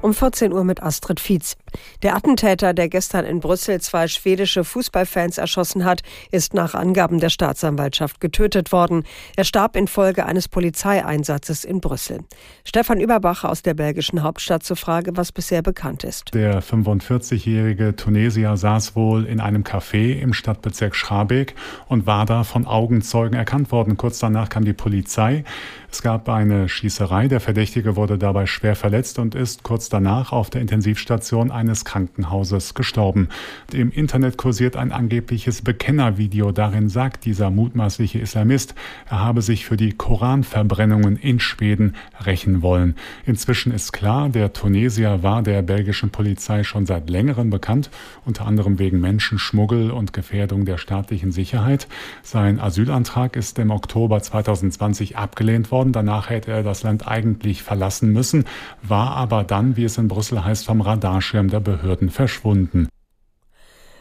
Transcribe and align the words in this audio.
Um 0.00 0.14
14 0.14 0.52
Uhr 0.52 0.62
mit 0.62 0.80
Astrid 0.80 1.18
Fietz. 1.18 1.56
Der 2.04 2.14
Attentäter, 2.14 2.72
der 2.72 2.88
gestern 2.88 3.24
in 3.24 3.40
Brüssel 3.40 3.80
zwei 3.80 4.06
schwedische 4.06 4.62
Fußballfans 4.62 5.38
erschossen 5.38 5.84
hat, 5.84 6.02
ist 6.30 6.54
nach 6.54 6.74
Angaben 6.74 7.18
der 7.18 7.30
Staatsanwaltschaft 7.30 8.20
getötet 8.20 8.70
worden. 8.70 9.02
Er 9.36 9.42
starb 9.42 9.74
infolge 9.74 10.24
eines 10.24 10.46
Polizeieinsatzes 10.46 11.64
in 11.64 11.80
Brüssel. 11.80 12.20
Stefan 12.64 13.00
Überbach 13.00 13.42
aus 13.42 13.62
der 13.62 13.74
belgischen 13.74 14.22
Hauptstadt 14.22 14.62
zur 14.62 14.76
Frage, 14.76 15.16
was 15.16 15.32
bisher 15.32 15.62
bekannt 15.62 16.04
ist. 16.04 16.32
Der 16.32 16.62
45-jährige 16.62 17.96
Tunesier 17.96 18.56
saß 18.56 18.94
wohl 18.94 19.26
in 19.26 19.40
einem 19.40 19.64
Café 19.64 20.20
im 20.20 20.32
Stadtbezirk 20.32 20.94
Schrabeck 20.94 21.56
und 21.88 22.06
war 22.06 22.24
da 22.24 22.44
von 22.44 22.66
Augenzeugen 22.66 23.36
erkannt 23.36 23.72
worden. 23.72 23.96
Kurz 23.96 24.20
danach 24.20 24.48
kam 24.48 24.64
die 24.64 24.72
Polizei. 24.72 25.42
Es 25.90 26.02
gab 26.02 26.28
eine 26.28 26.68
Schießerei. 26.68 27.28
Der 27.28 27.40
Verdächtige 27.40 27.96
wurde 27.96 28.16
dabei 28.16 28.46
schwer 28.46 28.76
verletzt 28.76 29.18
und 29.18 29.34
ist 29.34 29.64
kurz 29.64 29.87
danach 29.88 30.32
auf 30.32 30.50
der 30.50 30.60
Intensivstation 30.60 31.50
eines 31.50 31.84
Krankenhauses 31.84 32.74
gestorben. 32.74 33.28
Im 33.72 33.90
Internet 33.90 34.36
kursiert 34.36 34.76
ein 34.76 34.92
angebliches 34.92 35.62
Bekennervideo. 35.62 36.52
Darin 36.52 36.88
sagt 36.88 37.24
dieser 37.24 37.50
mutmaßliche 37.50 38.18
Islamist, 38.18 38.74
er 39.08 39.20
habe 39.20 39.42
sich 39.42 39.66
für 39.66 39.76
die 39.76 39.92
Koranverbrennungen 39.92 41.16
in 41.16 41.40
Schweden 41.40 41.94
rächen 42.24 42.62
wollen. 42.62 42.96
Inzwischen 43.26 43.72
ist 43.72 43.92
klar, 43.92 44.28
der 44.28 44.52
Tunesier 44.52 45.22
war 45.22 45.42
der 45.42 45.62
belgischen 45.62 46.10
Polizei 46.10 46.64
schon 46.64 46.86
seit 46.86 47.10
längerem 47.10 47.50
bekannt, 47.50 47.90
unter 48.24 48.46
anderem 48.46 48.78
wegen 48.78 49.00
Menschenschmuggel 49.00 49.90
und 49.90 50.12
Gefährdung 50.12 50.64
der 50.64 50.78
staatlichen 50.78 51.32
Sicherheit. 51.32 51.88
Sein 52.22 52.60
Asylantrag 52.60 53.36
ist 53.36 53.58
im 53.58 53.70
Oktober 53.70 54.20
2020 54.20 55.16
abgelehnt 55.16 55.70
worden. 55.70 55.92
Danach 55.92 56.30
hätte 56.30 56.50
er 56.50 56.62
das 56.62 56.82
Land 56.82 57.06
eigentlich 57.08 57.62
verlassen 57.62 58.12
müssen, 58.12 58.44
war 58.82 59.16
aber 59.16 59.44
dann, 59.44 59.76
wie 59.78 59.84
es 59.84 59.96
in 59.96 60.08
Brüssel 60.08 60.44
heißt, 60.44 60.66
vom 60.66 60.82
Radarschirm 60.82 61.48
der 61.48 61.60
Behörden 61.60 62.10
verschwunden. 62.10 62.88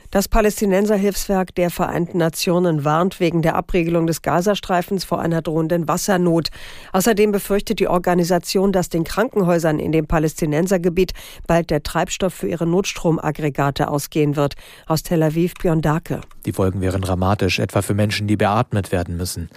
Das 0.10 0.30
Palästinenserhilfswerk 0.30 1.54
der 1.56 1.70
Vereinten 1.70 2.18
Nationen 2.18 2.86
warnt 2.86 3.20
wegen 3.20 3.42
der 3.42 3.56
Abriegelung 3.56 4.08
des 4.08 4.22
Gazastreifens 4.22 5.04
vor 5.04 5.20
einer 5.20 5.42
drohenden 5.42 5.88
Wassernot. 5.88 6.48
Außerdem 6.94 7.34
befürchtet 7.34 7.80
die 7.80 7.90
Organisation, 7.90 8.72
dass 8.72 8.88
den 8.88 9.04
Krankenhäusern 9.04 9.80
in 9.80 9.92
dem 9.92 10.08
Palästinensergebiet 10.08 11.12
bald 11.46 11.70
der 11.70 11.84
Treibstoff 11.84 12.34
für 12.34 12.48
ihre 12.48 12.66
Notstromaggregate 12.66 13.90
ausgehen 13.90 14.38
wird. 14.38 14.56
Aus 14.86 15.04
Tel 15.04 15.22
Aviv 15.22 15.54
Björn 15.56 15.82
Dake. 15.82 16.22
Die 16.46 16.54
Folgen 16.54 16.80
wären 16.80 17.02
dramatisch, 17.02 17.60
etwa 17.60 17.82
für 17.82 17.94
Menschen, 17.94 18.28
die 18.28 18.38
beatmet 18.38 18.94
werden 18.94 19.18
müssen. 19.18 19.50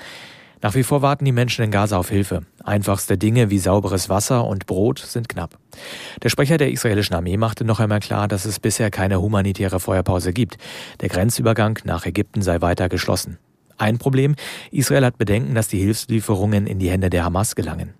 Nach 0.62 0.74
wie 0.74 0.82
vor 0.82 1.00
warten 1.00 1.24
die 1.24 1.32
Menschen 1.32 1.64
in 1.64 1.70
Gaza 1.70 1.96
auf 1.96 2.10
Hilfe. 2.10 2.42
Einfachste 2.62 3.16
Dinge 3.16 3.48
wie 3.48 3.58
sauberes 3.58 4.10
Wasser 4.10 4.46
und 4.46 4.66
Brot 4.66 4.98
sind 4.98 5.28
knapp. 5.28 5.58
Der 6.22 6.28
Sprecher 6.28 6.58
der 6.58 6.70
israelischen 6.70 7.16
Armee 7.16 7.38
machte 7.38 7.64
noch 7.64 7.80
einmal 7.80 8.00
klar, 8.00 8.28
dass 8.28 8.44
es 8.44 8.60
bisher 8.60 8.90
keine 8.90 9.22
humanitäre 9.22 9.80
Feuerpause 9.80 10.34
gibt. 10.34 10.58
Der 11.00 11.08
Grenzübergang 11.08 11.78
nach 11.84 12.04
Ägypten 12.04 12.42
sei 12.42 12.60
weiter 12.60 12.90
geschlossen. 12.90 13.38
Ein 13.78 13.96
Problem, 13.96 14.34
Israel 14.70 15.06
hat 15.06 15.16
Bedenken, 15.16 15.54
dass 15.54 15.68
die 15.68 15.78
Hilfslieferungen 15.78 16.66
in 16.66 16.78
die 16.78 16.90
Hände 16.90 17.08
der 17.08 17.24
Hamas 17.24 17.54
gelangen. 17.54 17.94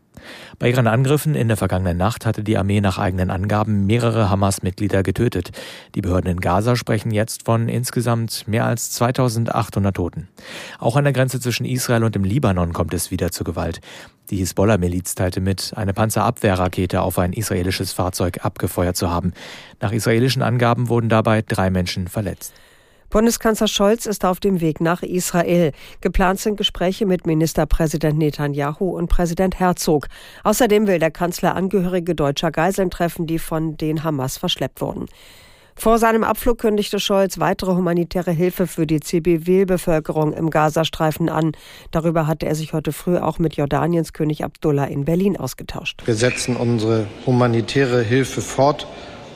Bei 0.59 0.69
ihren 0.69 0.87
Angriffen 0.87 1.35
in 1.35 1.49
der 1.49 1.57
vergangenen 1.57 1.97
Nacht 1.97 2.27
hatte 2.27 2.43
die 2.43 2.57
Armee 2.57 2.81
nach 2.81 2.99
eigenen 2.99 3.31
Angaben 3.31 3.87
mehrere 3.87 4.31
Hamas-Mitglieder 4.31 5.03
getötet. 5.03 5.51
Die 5.95 6.01
Behörden 6.01 6.31
in 6.31 6.41
Gaza 6.41 6.77
sprechen 6.77 7.11
jetzt 7.11 7.45
von 7.45 7.69
insgesamt 7.69 8.47
mehr 8.47 8.65
als 8.65 8.91
2800 8.93 9.95
Toten. 9.95 10.29
Auch 10.79 10.97
an 10.97 11.05
der 11.05 11.13
Grenze 11.13 11.41
zwischen 11.41 11.67
Israel 11.67 12.05
und 12.05 12.15
dem 12.15 12.25
Libanon 12.25 12.73
kommt 12.73 12.95
es 12.95 13.11
wieder 13.11 13.31
zu 13.31 13.45
Gewalt. 13.45 13.81
Die 14.31 14.37
Hisbollah-Miliz 14.37 15.17
teilte 15.17 15.41
mit, 15.41 15.73
eine 15.77 15.93
Panzerabwehrrakete 15.93 17.03
auf 17.03 17.19
ein 17.19 17.33
israelisches 17.33 17.93
Fahrzeug 17.93 18.45
abgefeuert 18.45 18.97
zu 18.97 19.11
haben. 19.11 19.33
Nach 19.81 19.93
israelischen 19.93 20.43
Angaben 20.43 20.89
wurden 20.89 21.09
dabei 21.09 21.43
drei 21.43 21.71
Menschen 21.71 22.07
verletzt. 22.07 22.55
Bundeskanzler 23.11 23.67
Scholz 23.67 24.07
ist 24.07 24.25
auf 24.25 24.39
dem 24.39 24.61
Weg 24.61 24.81
nach 24.81 25.03
Israel. 25.03 25.73
Geplant 26.01 26.39
sind 26.39 26.57
Gespräche 26.57 27.07
mit 27.07 27.27
Ministerpräsident 27.27 28.17
Netanyahu 28.17 28.97
und 28.97 29.09
Präsident 29.09 29.59
Herzog. 29.59 30.07
Außerdem 30.45 30.87
will 30.87 31.01
der 31.01 31.11
Kanzler 31.11 31.57
Angehörige 31.57 32.15
deutscher 32.15 32.53
Geiseln 32.53 32.89
treffen, 32.89 33.27
die 33.27 33.41
von 33.41 33.77
den 33.77 34.05
Hamas 34.05 34.39
verschleppt 34.39 34.81
wurden. 34.81 35.07
Vor 35.75 35.99
seinem 35.99 36.23
Abflug 36.23 36.59
kündigte 36.59 37.01
Scholz 37.01 37.41
weitere 37.41 37.73
humanitäre 37.73 38.31
Hilfe 38.31 38.69
für 38.69 38.87
die 38.87 39.01
Zivilbevölkerung 39.01 40.33
im 40.33 40.51
Gazastreifen 40.51 41.29
an. 41.29 41.53
Darüber 41.91 42.29
hatte 42.29 42.47
er 42.47 42.55
sich 42.55 42.75
heute 42.75 42.93
früh 42.93 43.17
auch 43.17 43.41
mit 43.41 43.57
Jordaniens 43.57 44.13
König 44.13 44.45
Abdullah 44.45 44.85
in 44.85 45.05
Berlin 45.05 45.37
ausgetauscht. 45.37 46.03
Wir 46.05 46.15
setzen 46.15 46.55
unsere 46.55 47.07
humanitäre 47.27 48.03
Hilfe 48.03 48.41
fort 48.41 48.87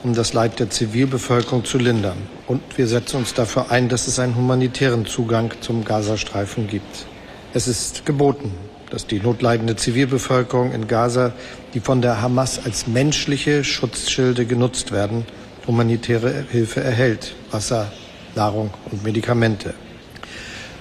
um 0.05 0.13
das 0.13 0.33
Leid 0.33 0.59
der 0.59 0.69
Zivilbevölkerung 0.69 1.65
zu 1.65 1.79
lindern. 1.79 2.17
Und 2.45 2.61
wir 2.77 2.85
setzen 2.85 3.17
uns 3.17 3.33
dafür 3.33 3.71
ein, 3.71 3.89
dass 3.89 4.05
es 4.05 4.19
einen 4.19 4.35
humanitären 4.35 5.07
Zugang 5.07 5.51
zum 5.61 5.83
Gazastreifen 5.83 6.67
gibt. 6.67 7.07
Es 7.55 7.67
ist 7.67 8.05
geboten, 8.05 8.51
dass 8.91 9.07
die 9.07 9.19
notleidende 9.19 9.75
Zivilbevölkerung 9.75 10.73
in 10.73 10.87
Gaza, 10.87 11.33
die 11.73 11.79
von 11.79 12.03
der 12.03 12.21
Hamas 12.21 12.63
als 12.63 12.85
menschliche 12.85 13.63
Schutzschilde 13.63 14.45
genutzt 14.45 14.91
werden, 14.91 15.25
humanitäre 15.65 16.45
Hilfe 16.51 16.81
erhält, 16.81 17.33
Wasser, 17.49 17.91
Nahrung 18.35 18.69
und 18.91 19.03
Medikamente. 19.03 19.73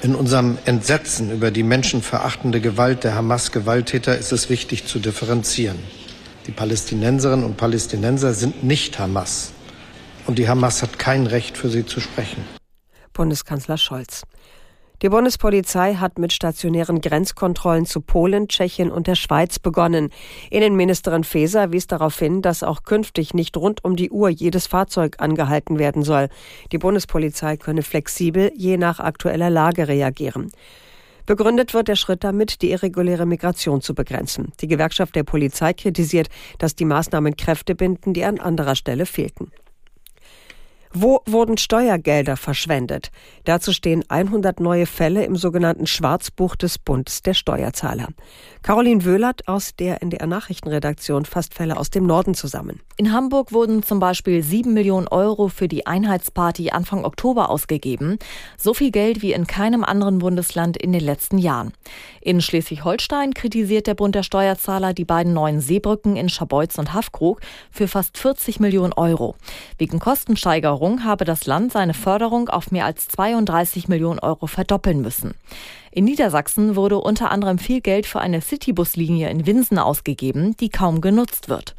In 0.02 0.14
unserem 0.14 0.58
Entsetzen 0.66 1.32
über 1.32 1.50
die 1.50 1.62
menschenverachtende 1.62 2.60
Gewalt 2.60 3.04
der 3.04 3.14
Hamas-Gewalttäter 3.14 4.18
ist 4.18 4.32
es 4.32 4.50
wichtig 4.50 4.84
zu 4.84 4.98
differenzieren. 4.98 5.78
Die 6.46 6.52
Palästinenserinnen 6.52 7.44
und 7.44 7.56
Palästinenser 7.56 8.34
sind 8.34 8.64
nicht 8.64 8.98
Hamas. 8.98 9.52
Und 10.26 10.38
die 10.38 10.48
Hamas 10.48 10.82
hat 10.82 10.98
kein 10.98 11.26
Recht, 11.26 11.56
für 11.56 11.68
sie 11.68 11.86
zu 11.86 12.00
sprechen. 12.00 12.44
Bundeskanzler 13.12 13.78
Scholz. 13.78 14.22
Die 15.02 15.08
Bundespolizei 15.08 15.94
hat 15.96 16.18
mit 16.18 16.32
stationären 16.32 17.00
Grenzkontrollen 17.00 17.84
zu 17.84 18.00
Polen, 18.00 18.48
Tschechien 18.48 18.90
und 18.90 19.06
der 19.06 19.16
Schweiz 19.16 19.58
begonnen. 19.58 20.10
Innenministerin 20.50 21.24
Faeser 21.24 21.72
wies 21.72 21.86
darauf 21.86 22.18
hin, 22.18 22.42
dass 22.42 22.62
auch 22.62 22.84
künftig 22.84 23.34
nicht 23.34 23.56
rund 23.56 23.84
um 23.84 23.96
die 23.96 24.10
Uhr 24.10 24.28
jedes 24.28 24.66
Fahrzeug 24.66 25.16
angehalten 25.18 25.78
werden 25.78 26.02
soll. 26.02 26.28
Die 26.72 26.78
Bundespolizei 26.78 27.56
könne 27.56 27.82
flexibel 27.82 28.52
je 28.56 28.76
nach 28.76 29.00
aktueller 29.00 29.50
Lage 29.50 29.88
reagieren. 29.88 30.52
Begründet 31.26 31.72
wird 31.72 31.88
der 31.88 31.96
Schritt 31.96 32.22
damit, 32.22 32.60
die 32.60 32.70
irreguläre 32.70 33.24
Migration 33.24 33.80
zu 33.80 33.94
begrenzen. 33.94 34.52
Die 34.60 34.68
Gewerkschaft 34.68 35.14
der 35.14 35.24
Polizei 35.24 35.72
kritisiert, 35.72 36.28
dass 36.58 36.74
die 36.74 36.84
Maßnahmen 36.84 37.36
Kräfte 37.36 37.74
binden, 37.74 38.12
die 38.12 38.24
an 38.24 38.38
anderer 38.38 38.76
Stelle 38.76 39.06
fehlten. 39.06 39.50
Wo 40.96 41.22
wurden 41.26 41.56
Steuergelder 41.56 42.36
verschwendet? 42.36 43.10
Dazu 43.42 43.72
stehen 43.72 44.04
100 44.08 44.60
neue 44.60 44.86
Fälle 44.86 45.24
im 45.24 45.34
sogenannten 45.34 45.88
Schwarzbuch 45.88 46.54
des 46.54 46.78
Bundes 46.78 47.20
der 47.22 47.34
Steuerzahler. 47.34 48.10
Caroline 48.62 49.04
Wöhlert 49.04 49.48
aus 49.48 49.74
der 49.74 50.02
NDR 50.02 50.28
Nachrichtenredaktion 50.28 51.24
fasst 51.24 51.52
Fälle 51.52 51.78
aus 51.78 51.90
dem 51.90 52.06
Norden 52.06 52.34
zusammen. 52.34 52.80
In 52.96 53.12
Hamburg 53.12 53.50
wurden 53.52 53.82
zum 53.82 53.98
Beispiel 53.98 54.40
7 54.44 54.72
Millionen 54.72 55.08
Euro 55.08 55.48
für 55.48 55.66
die 55.66 55.84
Einheitsparty 55.84 56.70
Anfang 56.70 57.04
Oktober 57.04 57.50
ausgegeben. 57.50 58.20
So 58.56 58.72
viel 58.72 58.92
Geld 58.92 59.20
wie 59.20 59.32
in 59.32 59.48
keinem 59.48 59.82
anderen 59.82 60.20
Bundesland 60.20 60.76
in 60.76 60.92
den 60.92 61.02
letzten 61.02 61.38
Jahren. 61.38 61.72
In 62.20 62.40
Schleswig-Holstein 62.40 63.34
kritisiert 63.34 63.88
der 63.88 63.94
Bund 63.94 64.14
der 64.14 64.22
Steuerzahler 64.22 64.94
die 64.94 65.04
beiden 65.04 65.32
neuen 65.32 65.60
Seebrücken 65.60 66.14
in 66.14 66.28
Scharbeutz 66.28 66.78
und 66.78 66.94
Haffkrug 66.94 67.40
für 67.72 67.88
fast 67.88 68.16
40 68.16 68.60
Millionen 68.60 68.92
Euro. 68.92 69.34
Wegen 69.76 69.98
Kostensteigerung 69.98 70.83
Regierung 70.84 71.04
habe 71.04 71.24
das 71.24 71.46
Land 71.46 71.72
seine 71.72 71.94
Förderung 71.94 72.50
auf 72.50 72.70
mehr 72.70 72.84
als 72.84 73.08
32 73.08 73.88
Millionen 73.88 74.18
Euro 74.18 74.46
verdoppeln 74.46 75.00
müssen. 75.00 75.32
In 75.90 76.04
Niedersachsen 76.04 76.76
wurde 76.76 76.98
unter 76.98 77.30
anderem 77.30 77.56
viel 77.56 77.80
Geld 77.80 78.04
für 78.04 78.20
eine 78.20 78.42
Citybuslinie 78.42 79.30
in 79.30 79.46
Winsen 79.46 79.78
ausgegeben, 79.78 80.54
die 80.58 80.68
kaum 80.68 81.00
genutzt 81.00 81.48
wird. 81.48 81.74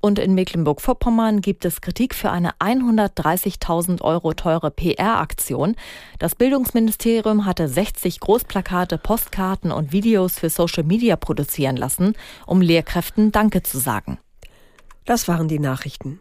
Und 0.00 0.20
in 0.20 0.36
Mecklenburg-Vorpommern 0.36 1.40
gibt 1.40 1.64
es 1.64 1.80
Kritik 1.80 2.14
für 2.14 2.30
eine 2.30 2.52
130.000 2.60 4.02
Euro 4.02 4.34
teure 4.34 4.70
PR-Aktion. 4.70 5.74
Das 6.20 6.36
Bildungsministerium 6.36 7.46
hatte 7.46 7.66
60 7.66 8.20
Großplakate, 8.20 8.98
Postkarten 8.98 9.72
und 9.72 9.90
Videos 9.90 10.38
für 10.38 10.48
Social 10.48 10.84
Media 10.84 11.16
produzieren 11.16 11.76
lassen, 11.76 12.14
um 12.46 12.60
Lehrkräften 12.60 13.32
Danke 13.32 13.64
zu 13.64 13.78
sagen. 13.78 14.18
Das 15.06 15.26
waren 15.26 15.48
die 15.48 15.58
Nachrichten. 15.58 16.20